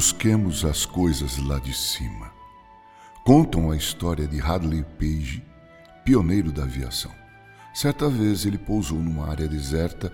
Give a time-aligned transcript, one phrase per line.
[0.00, 2.32] Busquemos as coisas lá de cima.
[3.22, 5.44] Contam a história de Hadley Page,
[6.02, 7.12] pioneiro da aviação.
[7.74, 10.10] Certa vez ele pousou numa área deserta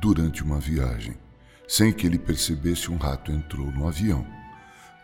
[0.00, 1.16] durante uma viagem.
[1.68, 4.26] Sem que ele percebesse, um rato entrou no avião.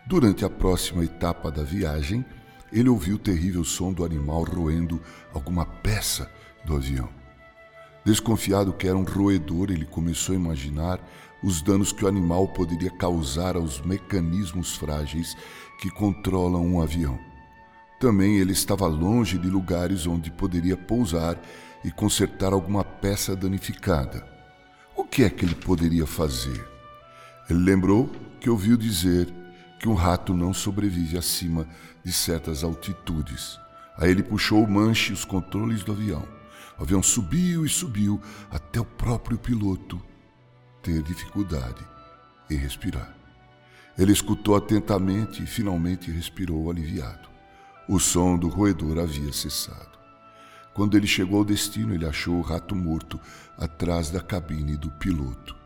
[0.08, 2.24] Durante a próxima etapa da viagem,
[2.72, 5.00] ele ouviu o terrível som do animal roendo
[5.32, 6.28] alguma peça
[6.64, 7.08] do avião.
[8.06, 11.00] Desconfiado que era um roedor, ele começou a imaginar
[11.42, 15.36] os danos que o animal poderia causar aos mecanismos frágeis
[15.80, 17.18] que controlam um avião.
[17.98, 21.36] Também ele estava longe de lugares onde poderia pousar
[21.84, 24.24] e consertar alguma peça danificada.
[24.94, 26.64] O que é que ele poderia fazer?
[27.50, 29.34] Ele lembrou que ouviu dizer
[29.80, 31.66] que um rato não sobrevive acima
[32.04, 33.58] de certas altitudes.
[33.98, 36.35] Aí ele puxou o manche e os controles do avião.
[36.78, 40.00] O avião subiu e subiu até o próprio piloto
[40.82, 41.84] ter dificuldade
[42.50, 43.14] em respirar.
[43.98, 47.28] Ele escutou atentamente e finalmente respirou aliviado.
[47.88, 49.96] O som do roedor havia cessado.
[50.74, 53.18] Quando ele chegou ao destino, ele achou o rato morto
[53.56, 55.56] atrás da cabine do piloto.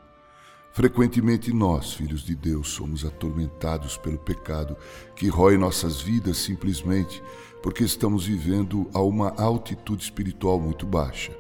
[0.73, 4.77] Frequentemente nós, filhos de Deus, somos atormentados pelo pecado
[5.17, 7.21] que rói nossas vidas simplesmente
[7.61, 11.37] porque estamos vivendo a uma altitude espiritual muito baixa.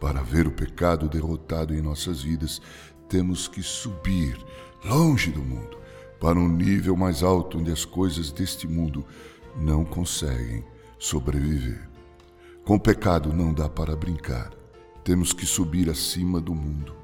[0.00, 2.60] Para ver o pecado derrotado em nossas vidas,
[3.08, 4.36] temos que subir
[4.84, 5.78] longe do mundo,
[6.20, 9.04] para um nível mais alto onde as coisas deste mundo
[9.56, 10.64] não conseguem
[10.98, 11.88] sobreviver.
[12.64, 14.52] Com o pecado não dá para brincar.
[15.04, 16.98] Temos que subir acima do mundo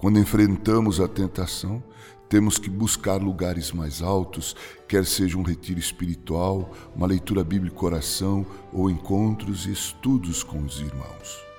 [0.00, 1.82] quando enfrentamos a tentação,
[2.26, 4.56] temos que buscar lugares mais altos,
[4.88, 10.80] quer seja um retiro espiritual, uma leitura bíblica oração ou encontros e estudos com os
[10.80, 11.50] irmãos.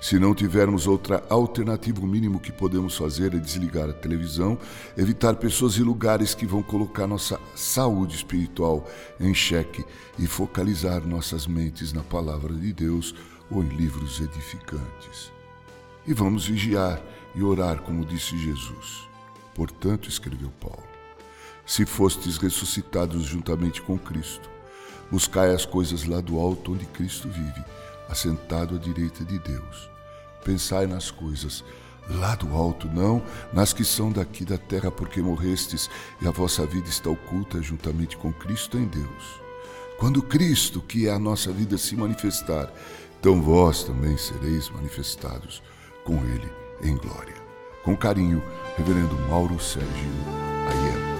[0.00, 4.58] Se não tivermos outra alternativa, o mínimo que podemos fazer é desligar a televisão,
[4.96, 8.84] evitar pessoas e lugares que vão colocar nossa saúde espiritual
[9.20, 9.84] em xeque
[10.18, 13.14] e focalizar nossas mentes na palavra de Deus
[13.50, 15.35] ou em livros edificantes.
[16.06, 17.02] E vamos vigiar
[17.34, 19.08] e orar, como disse Jesus.
[19.54, 20.84] Portanto, escreveu Paulo,
[21.66, 24.48] se fostes ressuscitados juntamente com Cristo,
[25.10, 27.64] buscai as coisas lá do alto onde Cristo vive,
[28.08, 29.90] assentado à direita de Deus.
[30.44, 31.64] Pensai nas coisas
[32.08, 33.20] lá do alto, não
[33.52, 35.90] nas que são daqui da terra, porque morrestes
[36.22, 39.40] e a vossa vida está oculta juntamente com Cristo em Deus.
[39.98, 42.72] Quando Cristo, que é a nossa vida, se manifestar,
[43.18, 45.62] então vós também sereis manifestados
[46.06, 46.48] com Ele
[46.82, 47.34] em glória.
[47.82, 48.40] Com carinho,
[48.76, 50.12] Reverendo Mauro Sérgio
[50.68, 51.15] Aiello.